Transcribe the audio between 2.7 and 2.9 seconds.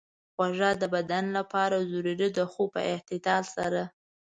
په